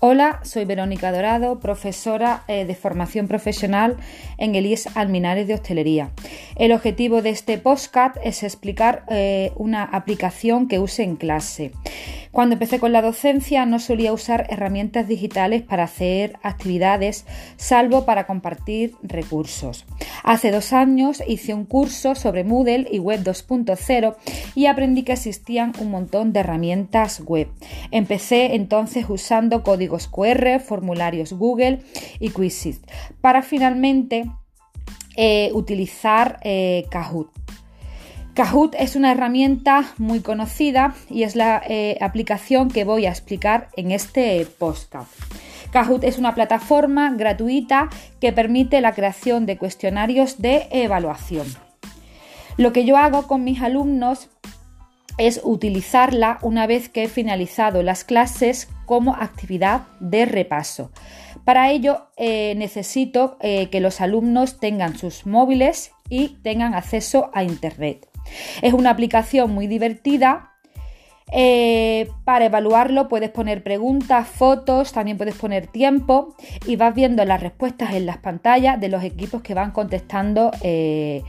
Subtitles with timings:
[0.00, 3.96] Hola, soy Verónica Dorado, profesora eh, de formación profesional
[4.36, 6.12] en el IES Alminares de Hostelería.
[6.54, 11.72] El objetivo de este podcast es explicar eh, una aplicación que use en clase.
[12.32, 17.24] Cuando empecé con la docencia no solía usar herramientas digitales para hacer actividades,
[17.56, 19.86] salvo para compartir recursos.
[20.24, 24.16] Hace dos años hice un curso sobre Moodle y Web 2.0
[24.54, 27.48] y aprendí que existían un montón de herramientas web.
[27.90, 31.80] Empecé entonces usando códigos QR, formularios Google
[32.20, 32.80] y Quizzes
[33.20, 34.24] para finalmente
[35.16, 37.28] eh, utilizar eh, Kahoot.
[38.38, 43.68] Kahoot es una herramienta muy conocida y es la eh, aplicación que voy a explicar
[43.76, 45.10] en este podcast.
[45.72, 47.88] Kahoot es una plataforma gratuita
[48.20, 51.48] que permite la creación de cuestionarios de evaluación.
[52.56, 54.28] Lo que yo hago con mis alumnos
[55.18, 60.92] es utilizarla una vez que he finalizado las clases como actividad de repaso.
[61.44, 67.42] Para ello eh, necesito eh, que los alumnos tengan sus móviles y tengan acceso a
[67.42, 68.07] Internet.
[68.62, 70.52] Es una aplicación muy divertida.
[71.32, 76.34] Eh, para evaluarlo puedes poner preguntas, fotos, también puedes poner tiempo
[76.66, 81.22] y vas viendo las respuestas en las pantallas de los equipos que van contestando eh,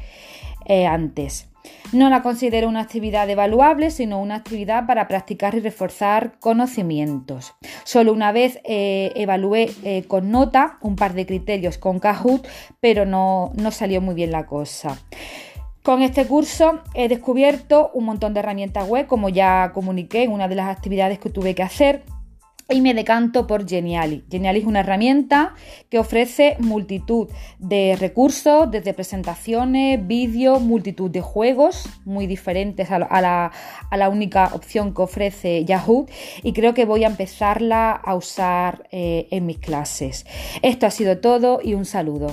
[0.65, 1.47] eh, antes.
[1.91, 7.53] No la considero una actividad evaluable, sino una actividad para practicar y reforzar conocimientos.
[7.83, 12.47] Solo una vez evalué con nota un par de criterios con Kahoot,
[12.79, 14.97] pero no, no salió muy bien la cosa.
[15.83, 20.47] Con este curso he descubierto un montón de herramientas web, como ya comuniqué en una
[20.47, 22.03] de las actividades que tuve que hacer,
[22.69, 24.23] y me decanto por Geniali.
[24.29, 25.55] Geniali es una herramienta
[25.89, 34.09] que ofrece multitud de recursos, desde presentaciones, vídeos, multitud de juegos muy diferentes a la,
[34.09, 36.07] única opción que ofrece Yahoo
[36.43, 40.25] y creo que voy a empezarla a usar eh, en mis clases.
[40.61, 42.31] Esto ha sido todo y un saludo.